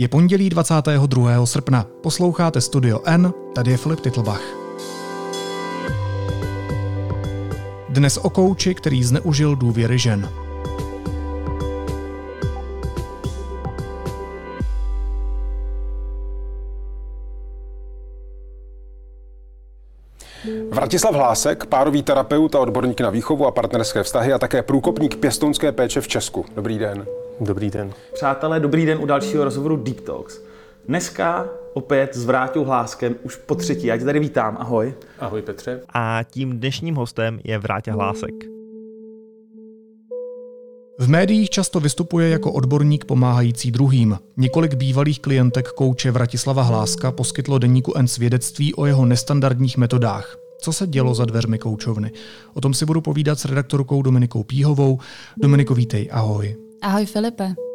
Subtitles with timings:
[0.00, 1.46] Je pondělí 22.
[1.46, 1.86] srpna.
[2.02, 4.42] Posloucháte Studio N, tady je Filip Titlbach.
[7.88, 10.28] Dnes o kouči, který zneužil důvěry žen.
[20.78, 25.72] Vratislav Hlásek, párový terapeut a odborník na výchovu a partnerské vztahy a také průkopník pěstounské
[25.72, 26.44] péče v Česku.
[26.54, 27.06] Dobrý den.
[27.40, 27.92] Dobrý den.
[28.14, 30.40] Přátelé, dobrý den u dalšího rozhovoru Deep Talks.
[30.88, 33.86] Dneska opět s Vráťou Hláskem už po třetí.
[33.86, 34.94] Já tě tady vítám, ahoj.
[35.18, 35.80] Ahoj Petře.
[35.94, 38.34] A tím dnešním hostem je Vráťa Hlásek.
[40.98, 44.18] V médiích často vystupuje jako odborník pomáhající druhým.
[44.36, 50.47] Několik bývalých klientek kouče Vratislava Hláska poskytlo deníku N svědectví o jeho nestandardních metodách.
[50.60, 52.12] Co se dělo za dveřmi koučovny?
[52.54, 54.98] O tom si budu povídat s redaktorkou Dominikou Píhovou.
[55.36, 56.56] Dominiko, vítej, ahoj.
[56.82, 57.67] Ahoj Filipe.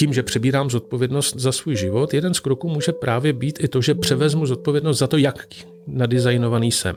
[0.00, 3.82] Tím, že přebírám zodpovědnost za svůj život, jeden z kroků může právě být i to,
[3.82, 5.46] že převezmu zodpovědnost za to, jak
[5.86, 6.96] nadizajnovaný jsem.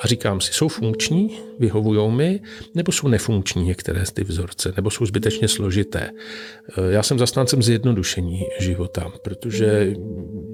[0.00, 2.40] A říkám si, jsou funkční, vyhovují mi,
[2.74, 6.10] nebo jsou nefunkční některé z ty vzorce, nebo jsou zbytečně složité.
[6.90, 9.94] Já jsem zastáncem zjednodušení života, protože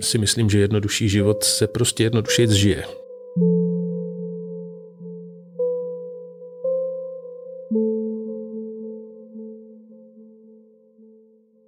[0.00, 2.84] si myslím, že jednodušší život se prostě jednodušeji zžije.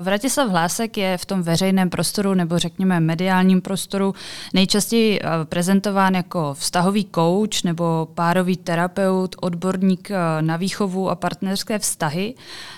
[0.03, 4.15] Vratislav Hlásek je v tom veřejném prostoru nebo řekněme mediálním prostoru
[4.55, 11.79] nejčastěji eh, prezentován jako vztahový coach nebo párový terapeut, odborník eh, na výchovu a partnerské
[11.79, 12.35] vztahy.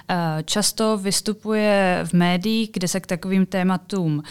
[0.08, 4.22] Eh, často vystupuje v médiích, kde se k takovým tématům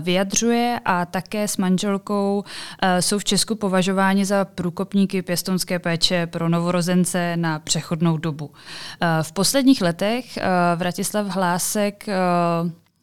[0.00, 2.44] vyjadřuje a také s manželkou
[3.00, 8.50] jsou v Česku považováni za průkopníky pěstonské péče pro novorozence na přechodnou dobu.
[9.22, 10.38] V posledních letech
[10.76, 12.06] Vratislav Hlásek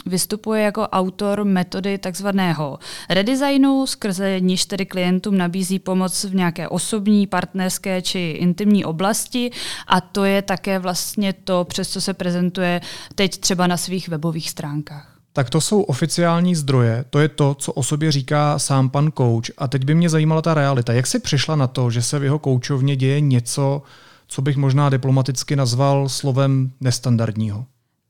[0.05, 7.27] vystupuje jako autor metody takzvaného redesignu, skrze níž tedy klientům nabízí pomoc v nějaké osobní,
[7.27, 9.51] partnerské či intimní oblasti
[9.87, 12.81] a to je také vlastně to, přes co se prezentuje
[13.15, 15.11] teď třeba na svých webových stránkách.
[15.33, 19.51] Tak to jsou oficiální zdroje, to je to, co o sobě říká sám pan kouč.
[19.57, 20.93] A teď by mě zajímala ta realita.
[20.93, 23.81] Jak si přišla na to, že se v jeho koučovně děje něco,
[24.27, 27.65] co bych možná diplomaticky nazval slovem nestandardního?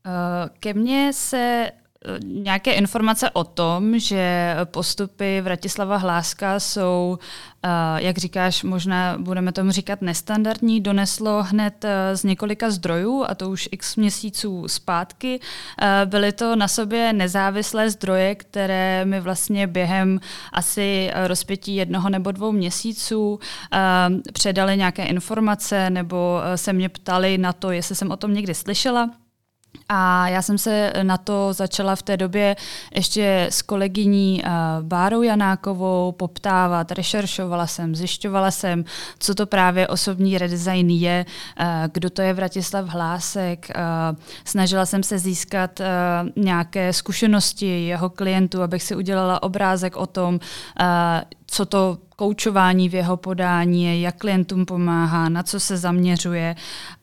[0.05, 7.17] Eh, ke mně se eh, nějaké informace o tom, že postupy Vratislava Hláska jsou,
[7.63, 13.49] eh, jak říkáš, možná budeme tomu říkat nestandardní, doneslo hned z několika zdrojů, a to
[13.49, 15.39] už x měsíců zpátky.
[16.05, 20.19] Byly to na sobě nezávislé zdroje, které mi vlastně během
[20.53, 23.39] asi rozpětí jednoho nebo dvou měsíců
[24.33, 29.24] předali nějaké informace nebo se mě ptali na to, jestli jsem o tom někdy slyšela.
[29.89, 32.55] A já jsem se na to začala v té době
[32.95, 34.51] ještě s kolegyní uh,
[34.87, 38.85] Bárou Janákovou poptávat, rešeršovala jsem, zjišťovala jsem,
[39.19, 41.25] co to právě osobní redesign je,
[41.59, 43.71] uh, kdo to je Vratislav Hlásek.
[43.75, 45.81] Uh, snažila jsem se získat
[46.35, 50.39] nějaké zkušenosti jeho klientů, abych si udělala obrázek o tom,
[51.47, 56.55] co to koučování v jeho podání je, jak klientům pomáhá, na co se zaměřuje.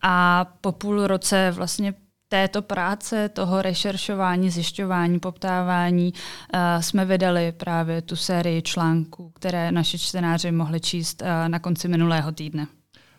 [0.02, 1.94] A po půl roce vlastně
[2.32, 9.98] této práce, toho rešeršování, zjišťování, poptávání uh, jsme vydali právě tu sérii článků, které naši
[9.98, 12.66] čtenáři mohli číst uh, na konci minulého týdne.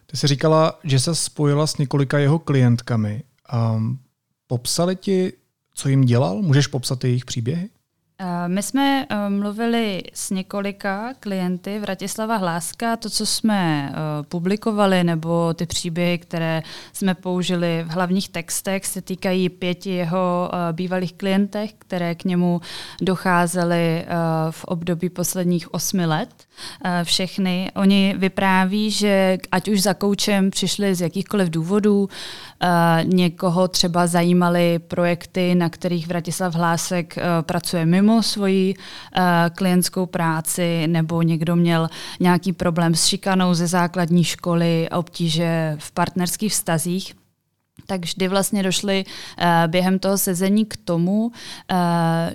[0.06, 3.24] Ty jsi říkala, že se spojila s několika jeho klientkami.
[3.76, 4.00] Um,
[4.48, 5.34] popsali ti,
[5.74, 6.42] co jim dělal?
[6.42, 7.70] Můžeš popsat jejich příběhy?
[8.26, 12.98] Eh, my jsme eh, mluvili s několika klienty Vratislava Hláska.
[12.98, 16.64] To, co jsme eh, publikovali, nebo ty příběhy, které
[16.94, 22.62] jsme použili v hlavních textech, se týkají pěti jeho bývalých klientech, které k němu
[23.02, 24.06] docházely
[24.52, 26.30] v období posledních osmi let.
[27.04, 27.72] Všechny.
[27.76, 32.10] Oni vypráví, že ať už za koučem přišli z jakýchkoliv důvodů,
[33.04, 38.76] někoho třeba zajímaly projekty, na kterých Vratislav Hlásek pracuje mimo svoji
[39.56, 41.90] klientskou práci nebo někdo měl
[42.20, 47.14] nějaký problém s šikanou ze základní školy, obtíže v partnerských vztazích,
[47.88, 51.32] tak vždy vlastně došli uh, během toho sezení k tomu, uh,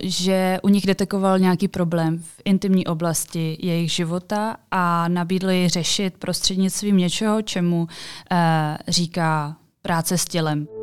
[0.03, 6.97] že u nich detekoval nějaký problém v intimní oblasti jejich života a nabídli řešit prostřednictvím
[6.97, 7.89] něčeho, čemu uh,
[8.89, 10.78] říká práce s tělem.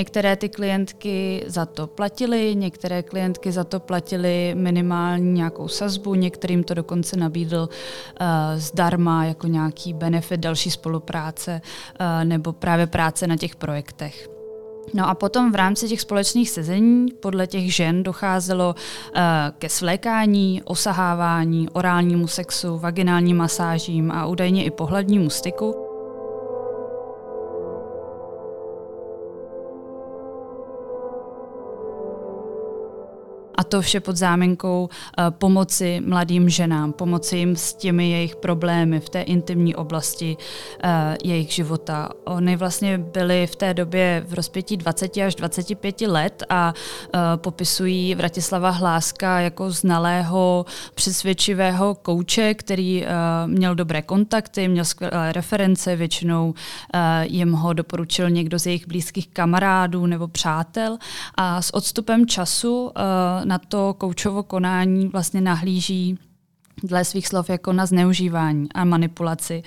[0.00, 6.64] Některé ty klientky za to platily, některé klientky za to platily minimální nějakou sazbu, některým
[6.64, 8.26] to dokonce nabídl uh,
[8.56, 14.28] zdarma jako nějaký benefit další spolupráce uh, nebo právě práce na těch projektech.
[14.94, 19.20] No a potom v rámci těch společných sezení podle těch žen docházelo uh,
[19.58, 25.89] ke svlékání, osahávání, orálnímu sexu, vaginálním masážím a údajně i pohladnímu styku.
[33.70, 39.08] To vše pod záminkou uh, pomoci mladým ženám, pomoci jim s těmi jejich problémy v
[39.08, 40.90] té intimní oblasti uh,
[41.24, 42.08] jejich života.
[42.24, 48.14] Oni vlastně byli v té době v rozpětí 20 až 25 let a uh, popisují
[48.14, 53.06] Vratislava Hláska jako znalého, přesvědčivého kouče, který
[53.46, 56.54] měl dobré kontakty, měl skvělé reference, většinou
[57.22, 60.98] jim ho doporučil někdo z jejich blízkých kamarádů nebo přátel.
[61.34, 62.90] A s odstupem času
[63.44, 66.18] na to koučovo konání vlastně nahlíží
[66.82, 69.62] dle svých slov jako na zneužívání a manipulaci.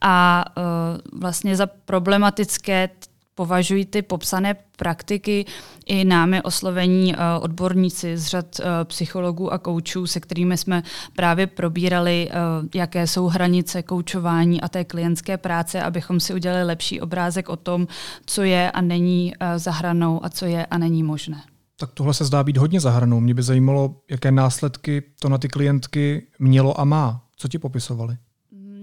[0.00, 2.88] A uh, vlastně za problematické
[3.34, 5.44] považují ty popsané praktiky
[5.86, 10.82] i námi oslovení uh, odborníci z řad uh, psychologů a koučů, se kterými jsme
[11.16, 17.00] právě probírali, uh, jaké jsou hranice koučování a té klientské práce, abychom si udělali lepší
[17.00, 17.86] obrázek o tom,
[18.26, 21.42] co je a není za hranou a co je a není možné.
[21.78, 23.20] Tak tohle se zdá být hodně zahrnou.
[23.20, 27.22] Mě by zajímalo, jaké následky to na ty klientky mělo a má.
[27.36, 28.16] Co ti popisovali?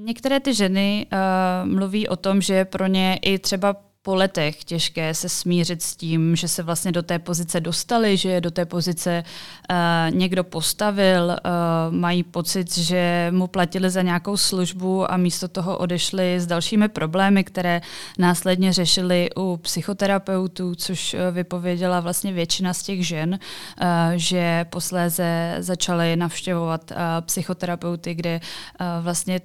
[0.05, 3.75] Některé ty ženy uh, mluví o tom, že pro ně i třeba
[4.05, 8.29] po letech těžké se smířit s tím, že se vlastně do té pozice dostali, že
[8.29, 14.37] je do té pozice uh, někdo postavil, uh, mají pocit, že mu platili za nějakou
[14.37, 17.81] službu a místo toho odešli s dalšími problémy, které
[18.19, 25.55] následně řešili u psychoterapeutů, což uh, vypověděla vlastně většina z těch žen, uh, že posléze
[25.59, 29.41] začaly navštěvovat uh, psychoterapeuty, kde uh, vlastně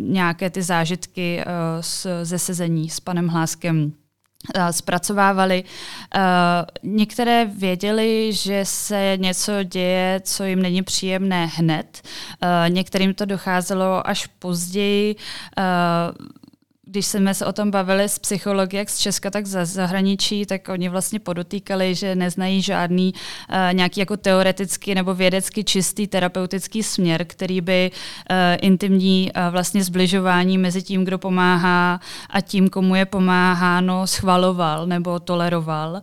[0.00, 1.52] nějaké ty zážitky uh,
[2.22, 3.99] ze sezení s panem Hláskem Eh,
[4.70, 5.64] zpracovávali.
[5.64, 6.20] Uh,
[6.82, 12.02] některé věděli, že se něco děje, co jim není příjemné hned.
[12.42, 15.16] Uh, některým to docházelo až později.
[16.90, 20.68] Když jsme se o tom bavili s psychologi, jak z Česka, tak za zahraničí, tak
[20.68, 27.24] oni vlastně podotýkali, že neznají žádný uh, nějaký jako teoretický nebo vědecky čistý terapeutický směr,
[27.24, 32.00] který by uh, intimní uh, vlastně zbližování mezi tím, kdo pomáhá
[32.30, 36.00] a tím, komu je pomáháno, schvaloval nebo toleroval.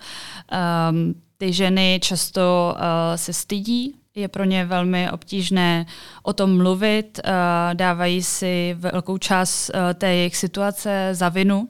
[0.90, 2.81] Um, ty ženy často uh,
[3.16, 5.86] se stydí je pro ně velmi obtížné
[6.24, 7.31] o tom mluvit, eh,
[7.74, 11.68] dávají si velkou část eh, té jejich situace za vinu,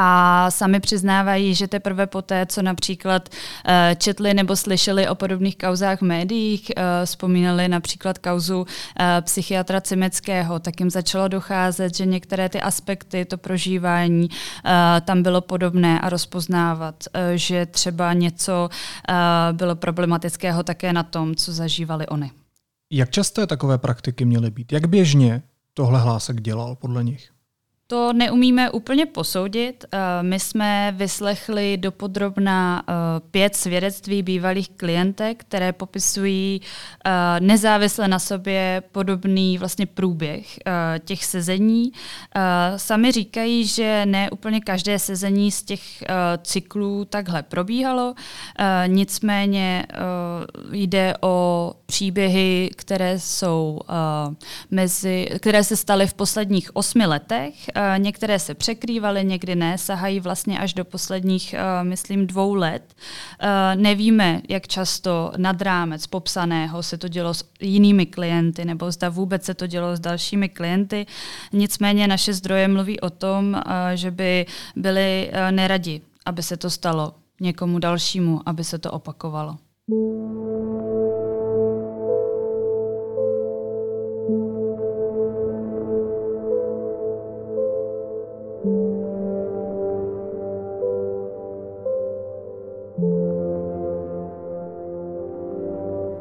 [0.00, 5.98] a sami přiznávají, že teprve poté, co například uh, četli nebo slyšeli o podobných kauzách
[5.98, 8.66] v médiích, uh, vzpomínali například kauzu uh,
[9.20, 14.28] psychiatra Cimeckého, tak jim začalo docházet, že některé ty aspekty, to prožívání
[15.04, 17.04] tam bylo podobné a rozpoznávat,
[17.34, 18.68] že třeba něco
[19.52, 22.30] bylo problematického také na tom, co zažívali oni.
[22.92, 24.72] Jak časté takové praktiky měly být?
[24.72, 25.42] Jak běžně
[25.74, 27.30] tohle hlásek dělal podle nich?
[27.90, 29.84] To neumíme úplně posoudit.
[29.92, 32.92] Eh, my jsme vyslechli dopodrobna eh,
[33.30, 40.58] pět svědectví bývalých klientek, které popisují eh, nezávisle na sobě podobný vlastně průběh
[41.04, 41.92] těch sezení.
[42.76, 45.82] Sami říkají, že ne úplně každé sezení z těch
[46.42, 48.14] cyklů takhle probíhalo,
[48.86, 49.86] nicméně
[50.72, 53.80] jde o příběhy, které jsou
[54.70, 57.54] mezi, které se staly v posledních osmi letech
[57.98, 62.94] některé se překrývaly, někdy ne, sahají vlastně až do posledních, eh, myslím, dvou let.
[63.40, 69.08] Eh, nevíme, jak často nad rámec popsaného se to dělo s jinými klienty, nebo zda
[69.08, 71.06] vůbec se to dělo s dalšími klienty.
[71.52, 73.62] Nicméně naše zdroje mluví o tom,
[73.94, 79.56] že by byli neradi, aby se to stalo někomu dalšímu, aby se to opakovalo.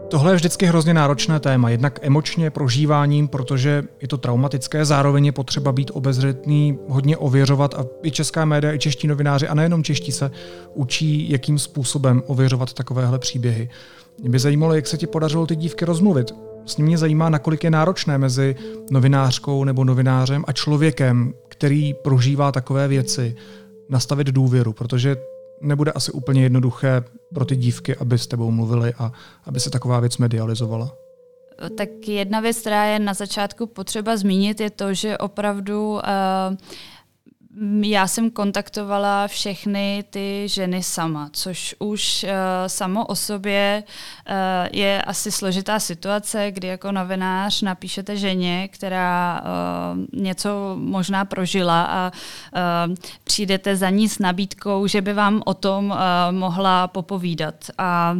[0.09, 5.31] Tohle je vždycky hrozně náročné téma, jednak emočně, prožíváním, protože je to traumatické, zároveň je
[5.31, 10.11] potřeba být obezřetný, hodně ověřovat a i česká média, i čeští novináři, a nejenom čeští
[10.11, 10.31] se
[10.73, 13.69] učí, jakým způsobem ověřovat takovéhle příběhy.
[14.21, 16.35] Mě by zajímalo, jak se ti podařilo ty dívky rozmluvit.
[16.65, 18.55] S mě zajímá, nakolik je náročné mezi
[18.91, 23.35] novinářkou nebo novinářem a člověkem, který prožívá takové věci,
[23.89, 25.17] nastavit důvěru, protože
[25.61, 29.11] nebude asi úplně jednoduché pro ty dívky, aby s tebou mluvili a
[29.45, 30.91] aby se taková věc medializovala.
[31.77, 35.99] Tak jedna věc, která je na začátku potřeba zmínit, je to, že opravdu uh,
[37.81, 42.29] já jsem kontaktovala všechny ty ženy sama, což už uh,
[42.67, 43.83] samo o sobě
[44.29, 44.33] uh,
[44.71, 52.11] je asi složitá situace, kdy jako novinář napíšete ženě, která uh, něco možná prožila a
[52.87, 55.97] uh, přijdete za ní s nabídkou, že by vám o tom uh,
[56.31, 57.55] mohla popovídat.
[57.77, 58.17] A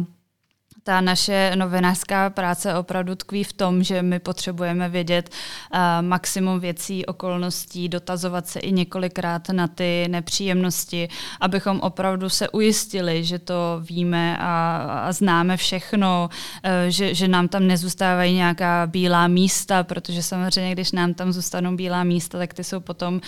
[0.88, 7.06] ta naše novinářská práce opravdu tkví v tom, že my potřebujeme vědět uh, maximum věcí,
[7.06, 11.08] okolností, dotazovat se i několikrát na ty nepříjemnosti,
[11.40, 14.76] abychom opravdu se ujistili, že to víme a,
[15.06, 16.30] a známe všechno,
[16.64, 21.76] uh, že, že nám tam nezůstávají nějaká bílá místa, protože samozřejmě, když nám tam zůstanou
[21.76, 23.20] bílá místa, tak ty jsou potom uh,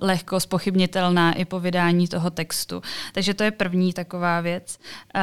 [0.00, 2.82] lehko spochybnitelná i po vydání toho textu.
[3.12, 4.78] Takže to je první taková věc,
[5.14, 5.20] uh,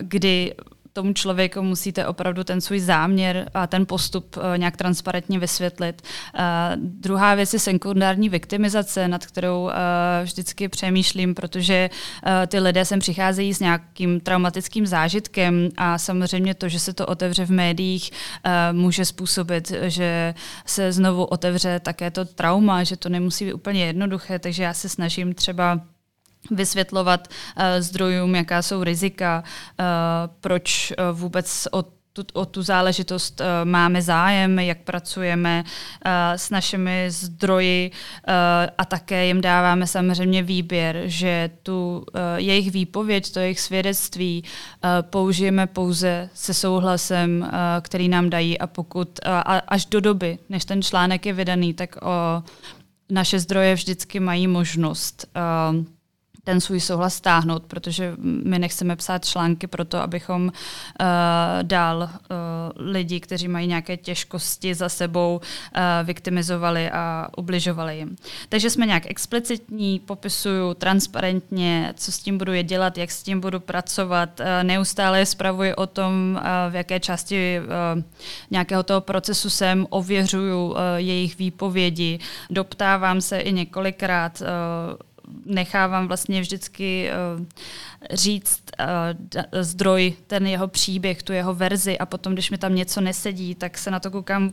[0.00, 0.54] kdy
[0.92, 6.02] tomu člověku musíte opravdu ten svůj záměr a ten postup uh, nějak transparentně vysvětlit.
[6.02, 6.40] Uh,
[6.76, 9.70] druhá věc je sekundární viktimizace, nad kterou uh,
[10.22, 11.90] vždycky přemýšlím, protože
[12.46, 17.46] ty lidé sem přicházejí s nějakým traumatickým zážitkem a samozřejmě to, že se to otevře
[17.46, 18.10] v médiích,
[18.72, 20.34] může způsobit, že
[20.66, 24.88] se znovu otevře také to trauma, že to nemusí být úplně jednoduché, takže já se
[24.88, 25.80] snažím třeba
[26.50, 29.84] vysvětlovat uh, zdrojům, jaká jsou rizika, uh,
[30.40, 36.50] proč uh, vůbec o tu, o tu záležitost uh, máme zájem, jak pracujeme uh, s
[36.50, 38.34] našimi zdroji uh,
[38.78, 44.90] a také jim dáváme samozřejmě výběr, že tu uh, jejich výpověď, to jejich svědectví uh,
[45.00, 47.48] použijeme pouze se souhlasem, uh,
[47.80, 51.74] který nám dají a pokud uh, a až do doby, než ten článek je vydaný,
[51.74, 52.08] tak uh,
[53.10, 55.84] naše zdroje vždycky mají možnost uh,
[56.44, 60.52] ten svůj souhlas stáhnout, protože my nechceme psát články pro to, abychom uh,
[61.62, 62.08] dál uh,
[62.76, 68.16] lidi, kteří mají nějaké těžkosti za sebou, uh, viktimizovali a ubližovali jim.
[68.48, 73.40] Takže jsme nějak explicitní, popisuju transparentně, co s tím budu je dělat, jak s tím
[73.40, 78.02] budu pracovat, uh, neustále spravuji o tom, uh, v jaké části uh,
[78.50, 82.18] nějakého toho procesu jsem, ověřuju uh, jejich výpovědi,
[82.50, 85.11] doptávám se i několikrát uh,
[85.54, 87.44] nechávám vlastně vždycky uh,
[88.10, 93.00] říct uh, zdroj, ten jeho příběh, tu jeho verzi a potom, když mi tam něco
[93.00, 94.52] nesedí, tak se na to koukám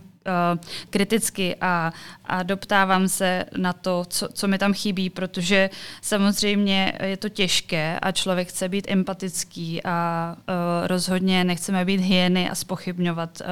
[0.89, 1.93] kriticky a,
[2.25, 5.69] a doptávám se na to, co, co mi tam chybí, protože
[6.01, 12.49] samozřejmě je to těžké a člověk chce být empatický a uh, rozhodně nechceme být hyeny
[12.49, 13.47] a spochybňovat uh,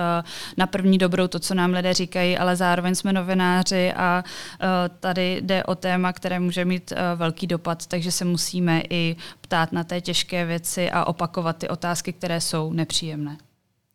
[0.58, 4.68] na první dobrou to, co nám lidé říkají, ale zároveň jsme novináři a uh,
[5.00, 9.72] tady jde o téma, které může mít uh, velký dopad, takže se musíme i ptát
[9.72, 13.38] na té těžké věci a opakovat ty otázky, které jsou nepříjemné.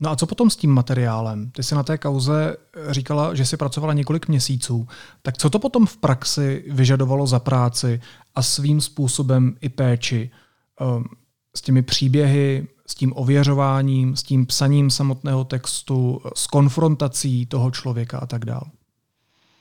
[0.02, 1.50] No a co potom s tím materiálem?
[1.50, 2.56] Ty jsi na té kauze
[2.90, 4.88] říkala, že jsi pracovala několik měsíců.
[5.22, 8.00] Tak co to potom v praxi vyžadovalo za práci
[8.34, 10.30] a svým způsobem i péči?
[10.80, 11.04] Um,
[11.56, 18.18] s těmi příběhy, s tím ověřováním, s tím psaním samotného textu, s konfrontací toho člověka
[18.18, 18.64] a tak dále?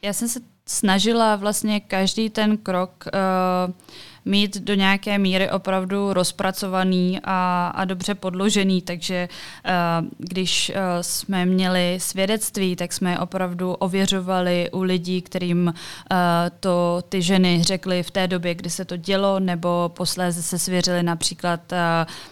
[0.01, 0.39] Já jsem se
[0.71, 3.73] snažila vlastně každý ten krok uh,
[4.25, 11.45] mít do nějaké míry opravdu rozpracovaný a, a dobře podložený, takže uh, když uh, jsme
[11.45, 15.73] měli svědectví, tak jsme opravdu ověřovali u lidí, kterým uh,
[16.59, 21.03] to ty ženy řekly v té době, kdy se to dělo, nebo posléze se svěřili
[21.03, 21.77] například uh,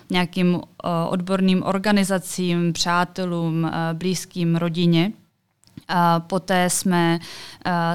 [0.10, 0.62] nějakým uh,
[1.10, 5.12] odborným organizacím, přátelům, uh, blízkým rodině.
[6.19, 7.19] Poté jsme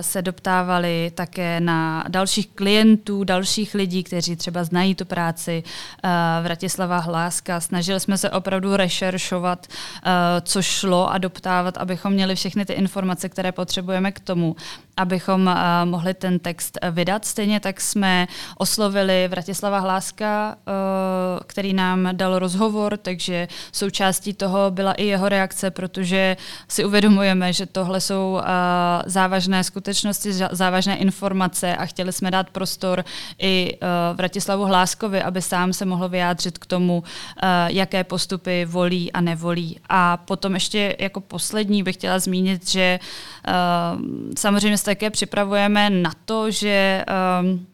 [0.01, 5.63] se doptávali také na dalších klientů, dalších lidí, kteří třeba znají tu práci.
[6.43, 7.61] Vratislava Hláska.
[7.61, 9.67] Snažili jsme se opravdu rešeršovat,
[10.43, 14.57] co šlo a doptávat, abychom měli všechny ty informace, které potřebujeme k tomu,
[14.97, 17.25] abychom uh, mohli ten text uh, vydat.
[17.25, 18.27] Stejně tak jsme
[18.59, 20.75] oslovili Vratislava Hláska, uh,
[21.47, 26.37] který nám dal rozhovor, takže součástí toho byla i jeho reakce, protože
[26.69, 28.41] si uvědomujeme, že tohle jsou
[29.07, 33.05] závažné skutečnosti, závažné informace a chtěli jsme dát prostor
[33.39, 33.79] i
[34.15, 37.03] Vratislavu Hláskovi, aby sám se mohl vyjádřit k tomu,
[37.67, 39.81] jaké postupy volí a nevolí.
[39.89, 42.99] A potom ještě jako poslední bych chtěla zmínit, že
[44.37, 47.05] samozřejmě také připravujeme na to, že
[47.43, 47.67] um,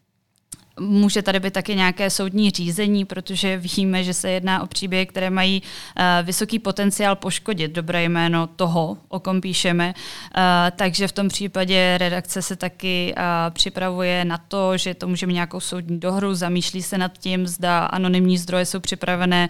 [0.80, 5.30] může tady být taky nějaké soudní řízení, protože víme, že se jedná o příběhy, které
[5.30, 9.94] mají uh, vysoký potenciál poškodit dobré jméno toho, o kom píšeme.
[9.94, 10.42] Uh,
[10.76, 15.34] takže v tom případě redakce se taky uh, připravuje na to, že to může mít
[15.34, 19.48] nějakou soudní dohru, zamýšlí se nad tím, zda anonymní zdroje jsou připravené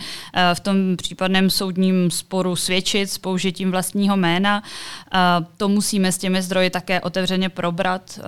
[0.55, 4.63] v tom případném soudním sporu svědčit s použitím vlastního jména.
[5.57, 8.21] To musíme s těmi zdroji také otevřeně probrat,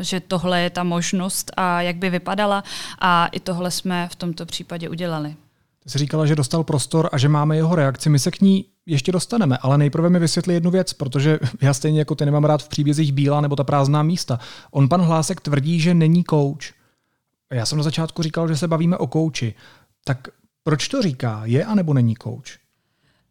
[0.00, 2.10] že tohle je ta možnost a jak by
[2.44, 2.64] vypadala
[2.98, 5.36] a i tohle jsme v tomto případě udělali.
[5.82, 8.10] Ty jsi říkala, že dostal prostor a že máme jeho reakci.
[8.10, 11.98] My se k ní ještě dostaneme, ale nejprve mi vysvětli jednu věc, protože já stejně
[11.98, 14.38] jako ty nemám rád v příbězích bílá nebo ta prázdná místa.
[14.70, 16.72] On pan Hlásek tvrdí, že není kouč.
[17.52, 19.54] Já jsem na začátku říkal, že se bavíme o kouči.
[20.04, 20.28] Tak
[20.62, 21.42] proč to říká?
[21.44, 22.58] Je a nebo není kouč?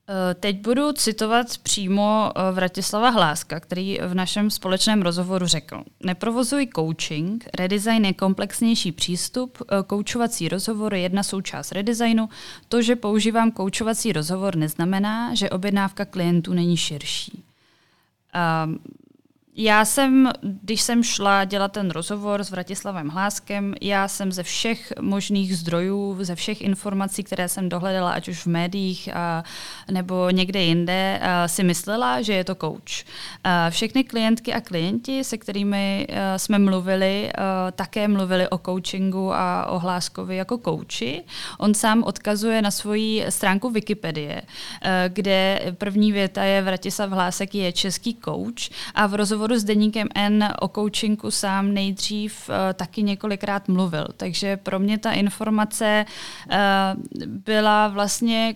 [0.09, 5.83] Eh, teď budu citovat přímo eh, Vratislava Hláska, který v našem společném rozhovoru řekl.
[6.03, 12.29] Neprovozuj coaching, redesign je komplexnější přístup, eh, koučovací rozhovor je jedna součást redesignu.
[12.67, 17.43] To, že používám koučovací rozhovor, neznamená, že objednávka klientů není širší.
[18.65, 18.79] Um,
[19.55, 24.93] já jsem, když jsem šla dělat ten rozhovor s Vratislavem Hláskem, já jsem ze všech
[25.01, 29.43] možných zdrojů, ze všech informací, které jsem dohledala, ať už v médiích a,
[29.91, 33.05] nebo někde jinde, a, si myslela, že je to coach.
[33.69, 39.65] Všechny klientky a klienti, se kterými a, jsme mluvili, a, také mluvili o coachingu a
[39.65, 41.23] o Hláskovi jako kouči.
[41.57, 47.71] On sám odkazuje na svoji stránku Wikipedie, a, kde první věta je Vratislav Hlásek je
[47.71, 53.03] český coach a v rozhovoru rozhovoru s Deníkem N o coachingu sám nejdřív uh, taky
[53.03, 54.07] několikrát mluvil.
[54.17, 56.55] Takže pro mě ta informace uh,
[57.25, 58.55] byla vlastně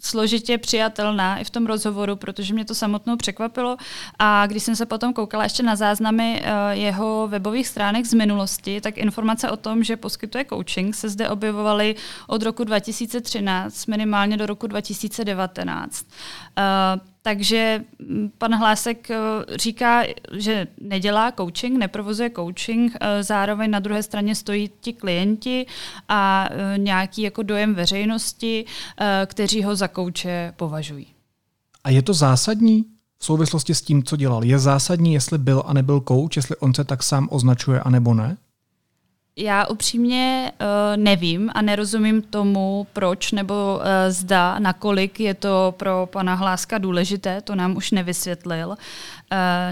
[0.00, 3.76] složitě přijatelná i v tom rozhovoru, protože mě to samotnou překvapilo.
[4.18, 8.80] A když jsem se potom koukala ještě na záznamy uh, jeho webových stránek z minulosti,
[8.80, 11.94] tak informace o tom, že poskytuje coaching, se zde objevovaly
[12.26, 16.06] od roku 2013 minimálně do roku 2019.
[16.58, 19.18] Uh, takže mm, pan Hlásek eh,
[19.56, 20.02] říká,
[20.32, 25.66] že nedělá coaching, neprovozuje coaching, eh, zároveň na druhé straně stojí ti klienti
[26.08, 28.64] a eh, nějaký jako dojem veřejnosti,
[29.26, 31.06] kteří ho za kouče považují.
[31.84, 32.84] A je to zásadní
[33.18, 34.44] v souvislosti s tím, co dělal?
[34.44, 38.14] Je zásadní, jestli byl a nebyl kouč, jestli on se tak sám označuje a nebo
[38.14, 38.36] ne?
[39.38, 40.66] Já upřímně uh,
[40.96, 47.40] nevím a nerozumím tomu, proč nebo uh, zda, nakolik je to pro pana Hláska důležité,
[47.40, 48.68] to nám už nevysvětlil.
[48.68, 48.76] Uh,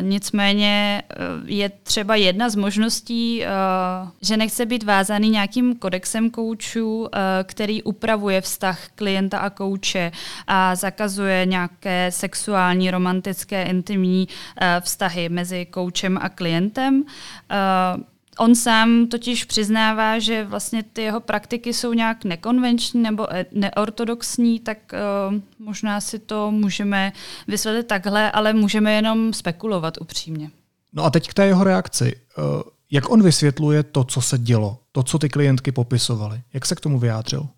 [0.00, 7.00] nicméně uh, je třeba jedna z možností, uh, že nechce být vázaný nějakým kodexem koučů,
[7.00, 7.08] uh,
[7.44, 10.12] který upravuje vztah klienta a kouče
[10.46, 17.02] a zakazuje nějaké sexuální, romantické, intimní uh, vztahy mezi koučem a klientem.
[17.02, 18.02] Uh,
[18.38, 24.60] On sám totiž přiznává, že vlastně ty jeho praktiky jsou nějak nekonvenční nebo e, neortodoxní,
[24.60, 27.12] tak uh, možná si to můžeme
[27.48, 30.50] vysvětlit takhle, ale můžeme jenom spekulovat upřímně.
[30.92, 32.16] No a teď k té jeho reakci.
[32.38, 36.40] Uh, jak on vysvětluje to, co se dělo, to, co ty klientky popisovaly?
[36.52, 37.48] Jak se k tomu vyjádřil?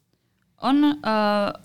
[0.65, 0.93] On uh,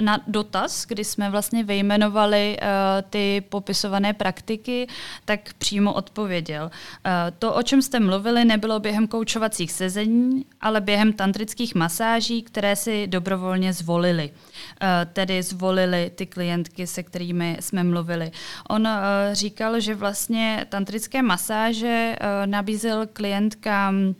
[0.01, 2.67] na dotaz, kdy jsme vlastně vyjmenovali uh,
[3.09, 4.88] ty popisované praktiky,
[5.25, 6.63] tak přímo odpověděl.
[6.63, 12.75] Uh, to, o čem jste mluvili, nebylo během koučovacích sezení, ale během tantrických masáží, které
[12.75, 14.29] si dobrovolně zvolili.
[14.29, 18.31] Uh, tedy zvolili ty klientky, se kterými jsme mluvili.
[18.69, 18.93] On uh,
[19.31, 24.15] říkal, že vlastně tantrické masáže uh, nabízel klientkám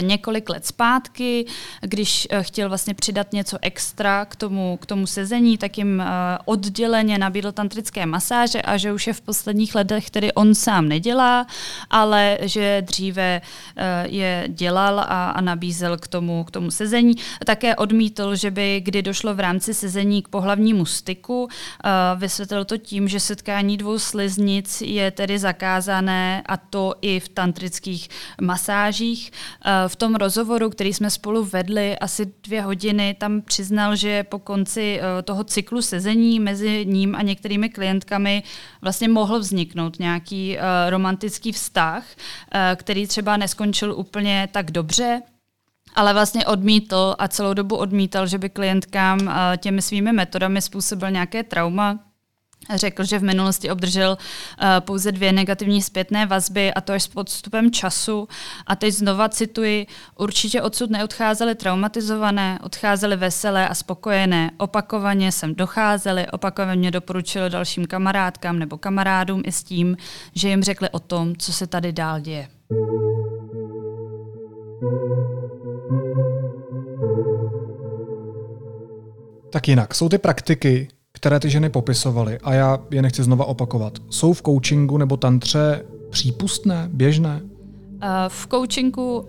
[0.00, 1.46] několik let zpátky,
[1.80, 6.04] když eh, chtěl vlastně přidat něco extra k tomu, k tomu sezení, tak jim eh,
[6.44, 11.46] odděleně nabídl tantrické masáže a že už je v posledních letech tedy on sám nedělá,
[11.90, 13.40] ale že dříve
[14.04, 17.14] je dělal a, a nabízel k tomu, k tomu sezení.
[17.44, 21.48] Také odmítl, že by kdy došlo v rámci sezení k pohlavnímu styku,
[22.16, 28.08] vysvětlil to tím, že setkání dvou sliznic je tedy zakázané a to i v tantrických
[28.40, 29.30] masážích.
[29.68, 34.38] Eh, v tom rozhovoru, který jsme spolu vedli asi dvě hodiny, tam přiznal, že po
[34.38, 38.42] konci eh, toho cyklu sezení mezi ním a některými klientkami
[38.82, 42.04] vlastně mohl vzniknout nějaký eh, romantický vztah,
[42.76, 45.22] který třeba neskončil úplně tak dobře,
[45.94, 49.18] ale vlastně odmítl a celou dobu odmítal, že by klientkám
[49.56, 51.98] těmi svými metodami způsobil nějaké trauma,
[52.74, 57.08] Řekl, že v minulosti obdržel uh, pouze dvě negativní zpětné vazby a to až s
[57.08, 58.28] podstupem času.
[58.66, 59.86] A teď znova cituji,
[60.18, 64.50] určitě odsud neodcházely traumatizované, odcházely veselé a spokojené.
[64.58, 69.96] Opakovaně sem docházeli, opakovaně doporučili dalším kamarádkám nebo kamarádům i s tím,
[70.34, 72.48] že jim řekli o tom, co se tady dál děje.
[79.52, 83.92] Tak jinak, jsou ty praktiky, které ty ženy popisovaly, a já je nechci znova opakovat,
[84.10, 87.40] jsou v coachingu nebo tantře přípustné, běžné?
[88.28, 89.26] V coachingu uh,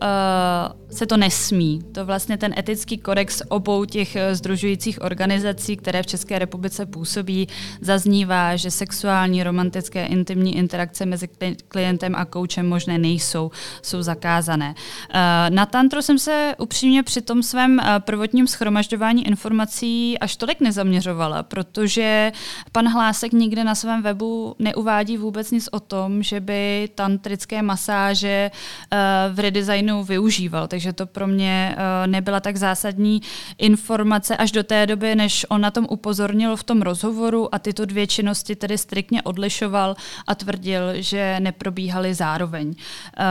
[0.90, 1.82] se to nesmí.
[1.92, 7.48] To vlastně ten etický kodex obou těch združujících organizací, které v České republice působí,
[7.82, 11.30] zaznívá, že sexuální, romantické, intimní interakce mezi
[11.68, 14.76] klientem a koučem možné nejsou, jsou zakázané.
[14.78, 21.44] Uh, na tantru jsem se upřímně při tom svém prvotním schromažďování informací až tolik nezaměřovala,
[21.44, 22.32] protože
[22.72, 28.52] pan Hlásek nikde na svém webu neuvádí vůbec nic o tom, že by tantrické masáže
[28.92, 30.68] Eh, v redesignu využíval.
[30.78, 33.22] Takže to pro mě eh, nebyla tak zásadní
[33.58, 37.86] informace až do té doby, než on na tom upozornil v tom rozhovoru a tyto
[37.86, 39.96] dvě činnosti tedy striktně odlišoval
[40.28, 42.76] a tvrdil, že neprobíhaly zároveň.
[42.78, 43.24] Eh,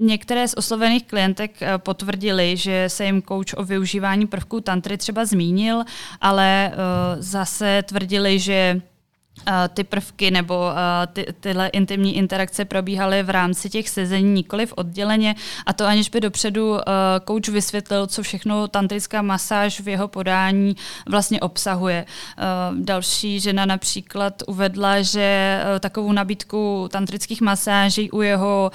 [0.00, 5.84] některé z oslovených klientek potvrdili, že se jim kouč o využívání prvků tantry třeba zmínil,
[6.20, 6.72] ale
[7.18, 8.82] zase tvrdili, že
[9.74, 10.70] ty prvky nebo
[11.12, 15.34] ty, tyhle intimní interakce probíhaly v rámci těch sezení, nikoliv odděleně
[15.66, 16.78] a to aniž by dopředu
[17.24, 20.76] kouč vysvětlil, co všechno tantrická masáž v jeho podání
[21.08, 22.06] vlastně obsahuje.
[22.74, 28.70] Další žena například uvedla, že takovou nabídku tantrických masáží u jeho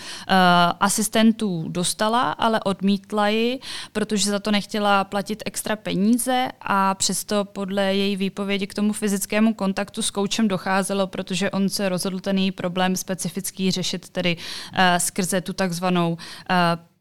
[0.80, 3.60] asistentů dostala, ale odmítla ji,
[3.94, 9.54] protože za to nechtěla platit extra peníze a přesto podle její výpovědi k tomu fyzickému
[9.54, 14.80] kontaktu s koučem docházelo, protože on se rozhodl ten její problém specifický řešit tedy uh,
[14.98, 16.18] skrze tu takzvanou uh,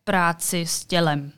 [0.05, 1.33] práci s tělem.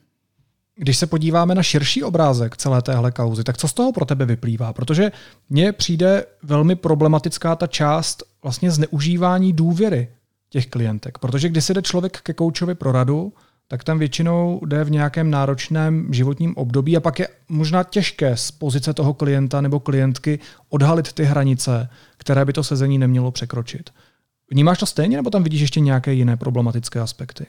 [0.79, 4.25] Když se podíváme na širší obrázek celé téhle kauzy, tak co z toho pro tebe
[4.25, 4.73] vyplývá?
[4.73, 5.13] Protože
[5.51, 10.09] mně přijde velmi problematická ta část vlastně zneužívání důvěry
[10.51, 11.19] těch klientek.
[11.19, 13.33] Protože když se jde člověk ke koučovi pro radu,
[13.69, 18.51] tak tam většinou jde v nějakém náročném životním období a pak je možná těžké z
[18.51, 23.91] pozice toho klienta nebo klientky odhalit ty hranice, které by to sezení nemělo překročit.
[24.51, 27.47] Vnímáš to stejně, nebo tam vidíš ještě nějaké jiné problematické aspekty?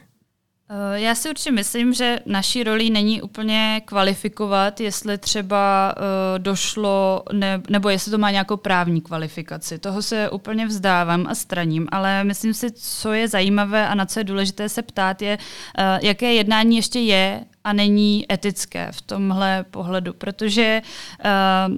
[0.69, 7.23] Eh, já si určitě myslím, že naší roli není úplně kvalifikovat, jestli třeba uh, došlo,
[7.33, 9.79] ne, nebo jestli to má nějakou právní kvalifikaci.
[9.79, 14.19] Toho se úplně vzdávám a straním, ale myslím si, co je zajímavé a na co
[14.19, 19.65] je důležité se ptát, je, uh, jaké jednání ještě je a není etické v tomhle
[19.71, 20.81] pohledu, protože
[21.25, 21.75] uh,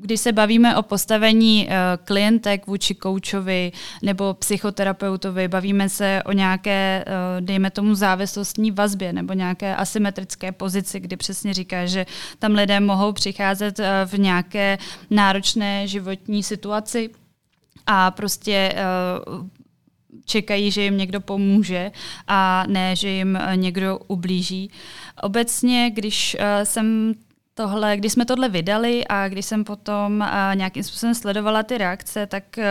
[0.00, 1.72] když se bavíme o postavení uh,
[2.04, 9.32] klientek vůči koučovi nebo psychoterapeutovi, bavíme se o nějaké, uh, dejme tomu, závislostní vazbě nebo
[9.32, 12.06] nějaké asymetrické pozici, kdy přesně říká, že
[12.38, 14.78] tam lidé mohou přicházet uh, v nějaké
[15.10, 17.10] náročné životní situaci
[17.86, 18.74] a prostě
[19.38, 19.46] uh,
[20.24, 21.92] čekají, že jim někdo pomůže
[22.28, 24.70] a ne, že jim eh, někdo ublíží.
[25.22, 27.14] Obecně, když eh, jsem
[27.54, 32.26] tohle, když jsme tohle vydali a když jsem potom uh, nějakým způsobem sledovala ty reakce,
[32.26, 32.64] tak uh,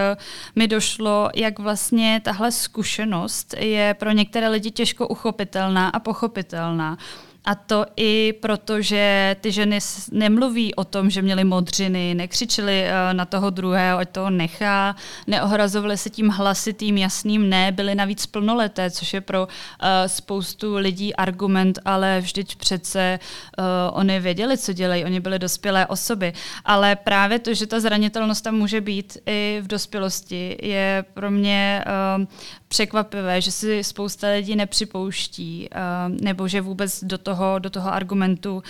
[0.55, 6.97] mi došlo, jak vlastně tahle zkušenost je pro některé lidi těžko uchopitelná a pochopitelná.
[7.45, 9.79] A to i proto, že ty ženy
[10.11, 14.95] nemluví o tom, že měly modřiny, nekřičely eh, na toho druhého, ať toho nechá,
[15.27, 21.15] neohrazovaly se tím hlasitým, jasným ne, byly navíc plnoleté, což je pro uh, spoustu lidí
[21.15, 23.19] argument, ale vždyť přece
[23.57, 26.33] uh, oni věděli, co dělají, oni byly dospělé osoby.
[26.65, 31.83] Ale právě to, že ta zranitelnost tam může být i v dospělosti, je pro mě
[32.17, 32.25] uh,
[32.73, 38.55] překvapivé, že si spousta lidí nepřipouští, uh, nebo že vůbec do toho, do toho argumentu
[38.55, 38.61] uh,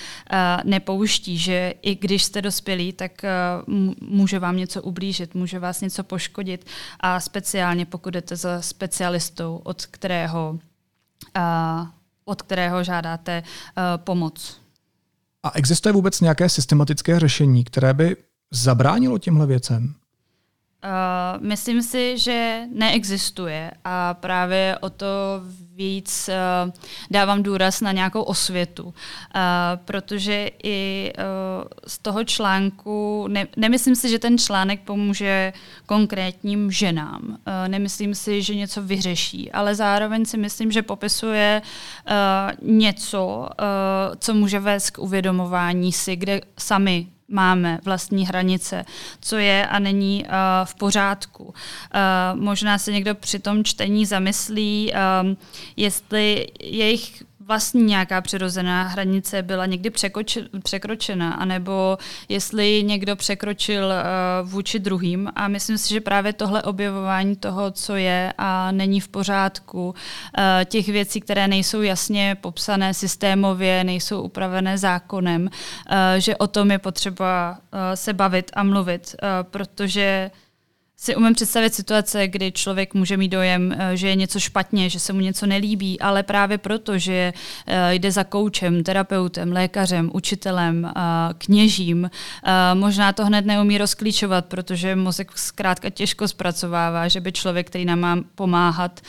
[0.64, 6.04] nepouští, že i když jste dospělí, tak uh, může vám něco ublížit, může vás něco
[6.04, 6.66] poškodit
[7.00, 10.60] a speciálně pokud jdete za specialistou, od kterého,
[12.26, 13.44] od kterého žádáte
[13.98, 14.62] pomoc.
[15.44, 18.16] A existuje vůbec nějaké systematické řešení, které by
[18.52, 19.96] zabránilo těmhle věcem?
[20.84, 25.08] Uh, myslím si, že neexistuje a právě o to
[25.76, 26.72] víc uh,
[27.12, 28.92] dávám důraz na nějakou osvětu, uh,
[29.86, 31.24] protože i uh,
[31.88, 35.54] z toho článku, ne, nemyslím si, že ten článek pomůže
[35.86, 42.70] konkrétním ženám, uh, nemyslím si, že něco vyřeší, ale zároveň si myslím, že popisuje uh,
[42.70, 48.86] něco, uh, co může vést k uvědomování si, kde sami máme vlastní hranice,
[49.22, 50.30] co je a není uh,
[50.64, 51.44] v pořádku.
[51.44, 51.54] Uh,
[52.34, 55.38] možná se někdo při tom čtení zamyslí, um,
[55.76, 59.92] jestli jejich vlastní nějaká přirozená hranice byla někdy
[60.64, 61.98] překročena, anebo
[62.30, 65.32] jestli někdo překročil uh, vůči druhým.
[65.36, 69.94] A myslím si, že právě tohle objevování toho, co je a není v pořádku, uh,
[70.66, 75.50] těch věcí, které nejsou jasně popsané systémově, nejsou upravené zákonem, uh,
[76.18, 80.32] že o tom je potřeba uh, se bavit a mluvit, uh, protože
[80.98, 85.00] si umím představit situace, kdy člověk může mít dojem, eh, že je něco špatně, že
[85.00, 87.34] se mu něco nelíbí, ale právě proto, že
[87.68, 91.00] eh, jde za koučem, terapeutem, lékařem, učitelem, eh,
[91.38, 92.10] kněžím,
[92.74, 98.00] možná to hned neumí rozklíčovat, protože mozek zkrátka těžko zpracovává, že by člověk, který nám
[98.00, 99.02] má pomáhat,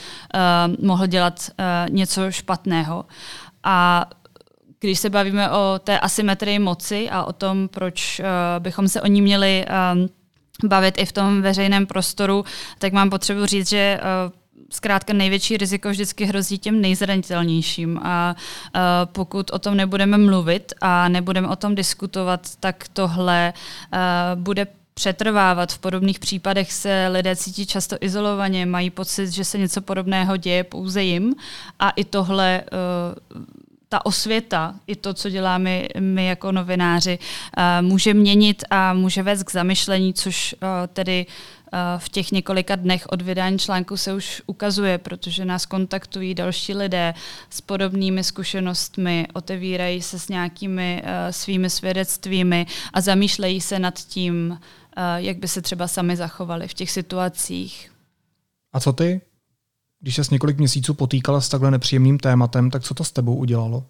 [0.81, 1.49] mohl dělat
[1.89, 3.05] něco špatného.
[3.63, 4.05] A
[4.79, 8.21] když se bavíme o té asymetrii moci a o tom, proč
[8.59, 9.65] bychom se o ní měli
[10.63, 12.45] bavit i v tom veřejném prostoru,
[12.79, 14.33] tak mám potřebu říct, že uh,
[14.69, 21.09] zkrátka největší riziko vždycky hrozí těm nejzranitelnějším a uh, pokud o tom nebudeme mluvit a
[21.09, 25.73] nebudeme o tom diskutovat, tak tohle uh, bude přetrvávat.
[25.73, 30.63] V podobných případech se lidé cítí často izolovaně, mají pocit, že se něco podobného děje
[30.63, 31.35] pouze jim
[31.79, 32.63] a i tohle
[33.35, 33.41] uh,
[33.89, 37.19] ta osvěta, i to, co děláme my jako novináři,
[37.57, 42.75] eh, může měnit a může vést k zamyšlení, což eh, tedy eh, v těch několika
[42.75, 47.13] dnech od vydání článku se už ukazuje, protože nás kontaktují další lidé
[47.49, 54.59] s podobnými zkušenostmi, otevírají se s nějakými svými svědectvími a zamýšlejí se nad tím,
[55.15, 57.91] jak by se třeba sami zachovali v těch situacích.
[58.73, 59.21] A co ty?
[60.05, 63.83] Když se několik měsíců potýkala s takhle nepříjemným tématem, tak co to s tebou udělalo?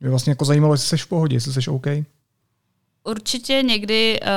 [0.00, 1.86] Mě vlastně jako zajímalo, jestli jsi v pohodě, jestli jsi OK.
[3.04, 4.28] Určitě někdy uh,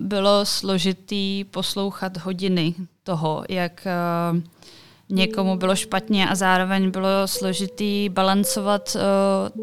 [0.00, 3.86] bylo složitý poslouchat hodiny toho, jak
[4.32, 4.40] uh,
[5.08, 9.62] někomu bylo špatně a zároveň bylo složitý balancovat uh,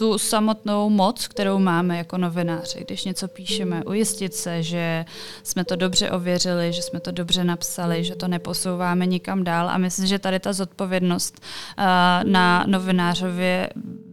[0.00, 5.04] tu samotnou moc, kterou máme jako novináři, když něco píšeme, ujistit se, že
[5.42, 9.68] jsme to dobře ověřili, že jsme to dobře napsali, že to neposouváme nikam dál.
[9.70, 11.84] A myslím, že tady ta zodpovědnost uh,
[12.30, 13.70] na novinářově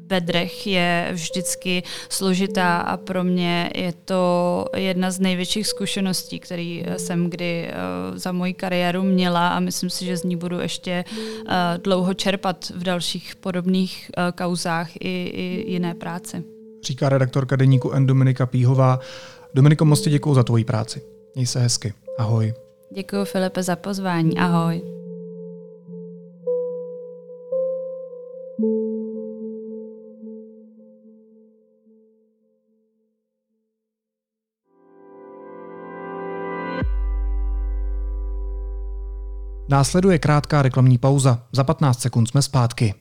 [0.07, 7.29] bedrech je vždycky složitá a pro mě je to jedna z největších zkušeností, který jsem
[7.29, 7.69] kdy
[8.11, 11.51] uh, za moji kariéru měla a myslím si, že z ní budu ještě uh,
[11.83, 16.43] dlouho čerpat v dalších podobných uh, kauzách i, i jiné práci.
[16.83, 18.05] Říká redaktorka deníku N.
[18.05, 18.99] Dominika Píhová.
[19.53, 21.01] Dominiko, moc ti děkuji za tvoji práci.
[21.35, 21.93] Měj se hezky.
[22.17, 22.53] Ahoj.
[22.95, 24.37] Děkuji Filipe za pozvání.
[24.37, 24.96] Ahoj.
[39.69, 41.39] Následuje krátká reklamní pauza.
[41.51, 42.93] Za 15 sekund jsme zpátky.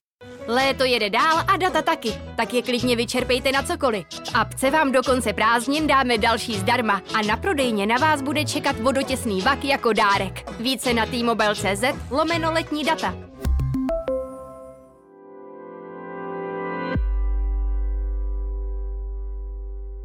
[0.49, 4.07] Léto jede dál a data taky, tak je klidně vyčerpejte na cokoliv.
[4.11, 8.45] V apce vám do konce prázdnin dáme další zdarma a na prodejně na vás bude
[8.45, 10.51] čekat vodotěsný vak jako dárek.
[10.61, 13.15] Více na t-mobile.cz lomeno letní data.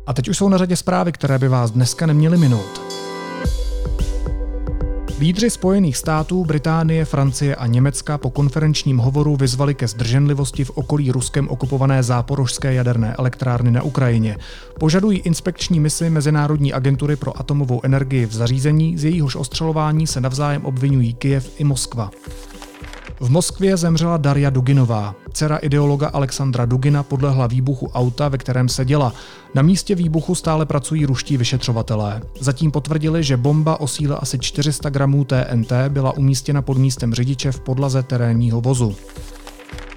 [0.08, 2.91] A teď už jsou na řadě zprávy, které by vás dneska neměly minout.
[5.22, 11.12] Lídři Spojených států, Británie, Francie a Německa po konferenčním hovoru vyzvali ke zdrženlivosti v okolí
[11.12, 14.38] Ruskem okupované záporožské jaderné elektrárny na Ukrajině.
[14.80, 20.66] Požadují inspekční misi Mezinárodní agentury pro atomovou energii v zařízení, z jejíhož ostřelování se navzájem
[20.66, 22.12] obvinují Kyjev i Moskva.
[23.22, 25.16] V Moskvě zemřela Daria Duginová.
[25.34, 29.14] Dcera ideologa Alexandra Dugina podlehla výbuchu auta, ve kterém seděla.
[29.56, 32.22] Na místě výbuchu stále pracují ruští vyšetřovatelé.
[32.40, 37.52] Zatím potvrdili, že bomba o síle asi 400 gramů TNT byla umístěna pod místem řidiče
[37.52, 38.96] v podlaze terénního vozu.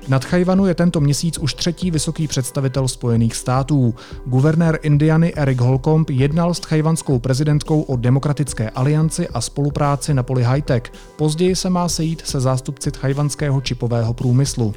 [0.09, 3.95] Nad Chajvanu je tento měsíc už třetí vysoký představitel Spojených států.
[4.27, 10.43] Guvernér Indiany Eric Holcomb jednal s chajvanskou prezidentkou o demokratické alianci a spolupráci na poli
[10.45, 10.83] high-tech.
[11.17, 14.75] Později se má sejít se zástupci chajvanského čipového průmyslu.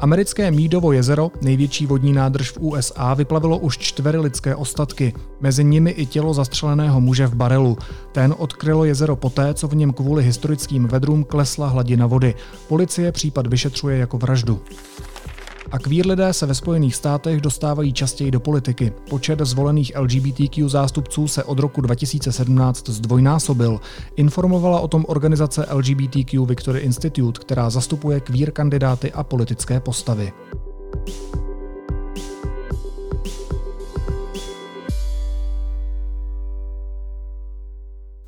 [0.00, 5.90] Americké Mídovo jezero, největší vodní nádrž v USA, vyplavilo už čtyři lidské ostatky, mezi nimi
[5.90, 7.78] i tělo zastřeleného muže v barelu.
[8.12, 12.34] Ten odkrylo jezero poté, co v něm kvůli historickým vedrům klesla hladina vody.
[12.68, 14.60] Policie případ vyšetřuje jako vraždu.
[15.70, 18.92] A queer lidé se ve Spojených státech dostávají častěji do politiky.
[19.10, 23.80] Počet zvolených LGBTQ zástupců se od roku 2017 zdvojnásobil.
[24.16, 30.32] Informovala o tom organizace LGBTQ Victory Institute, která zastupuje queer kandidáty a politické postavy.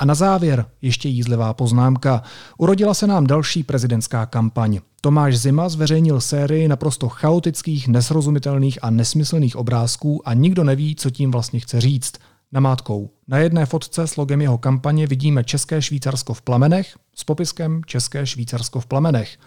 [0.01, 2.23] A na závěr ještě jízlivá poznámka.
[2.59, 4.81] Urodila se nám další prezidentská kampaň.
[5.01, 11.31] Tomáš Zima zveřejnil sérii naprosto chaotických, nesrozumitelných a nesmyslných obrázků a nikdo neví, co tím
[11.31, 12.15] vlastně chce říct.
[12.53, 13.11] Namátkou.
[13.29, 18.27] Na jedné fotce s logem jeho kampaně vidíme České Švýcarsko v plamenech s popiskem České
[18.27, 19.39] Švýcarsko v plamenech.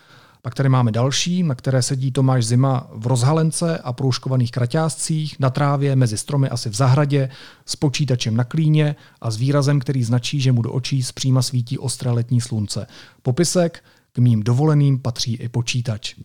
[0.46, 5.50] Pak tady máme další, na které sedí Tomáš Zima v rozhalence a průškovaných kraťáscích, na
[5.50, 7.30] trávě, mezi stromy asi v zahradě,
[7.66, 11.78] s počítačem na klíně a s výrazem, který značí, že mu do očí zpříma svítí
[11.78, 12.88] ostré letní slunce.
[13.22, 16.16] Popisek, k mým dovoleným patří i počítač.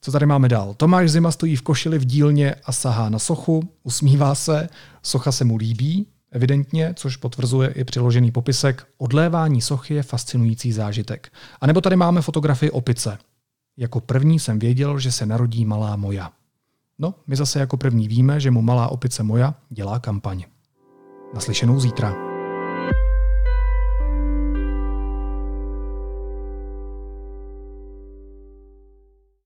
[0.00, 0.74] Co tady máme dál?
[0.74, 4.68] Tomáš Zima stojí v košili v dílně a sahá na sochu, usmívá se,
[5.02, 8.86] socha se mu líbí, evidentně, což potvrzuje i přiložený popisek.
[8.98, 11.32] Odlévání sochy je fascinující zážitek.
[11.60, 13.18] A nebo tady máme fotografii opice.
[13.76, 16.32] Jako první jsem věděl, že se narodí malá moja.
[16.98, 20.44] No, my zase jako první víme, že mu malá opice moja dělá kampaň.
[21.34, 22.25] Naslyšenou zítra.